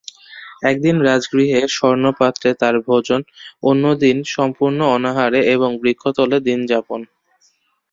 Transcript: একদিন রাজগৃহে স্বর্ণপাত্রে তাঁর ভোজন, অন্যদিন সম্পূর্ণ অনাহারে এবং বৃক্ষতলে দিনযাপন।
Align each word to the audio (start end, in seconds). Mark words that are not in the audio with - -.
একদিন 0.63 0.95
রাজগৃহে 1.01 1.61
স্বর্ণপাত্রে 1.69 2.49
তাঁর 2.61 2.75
ভোজন, 2.87 3.21
অন্যদিন 3.63 4.17
সম্পূর্ণ 4.35 4.79
অনাহারে 4.95 5.41
এবং 5.55 5.69
বৃক্ষতলে 5.81 6.37
দিনযাপন। 6.47 7.01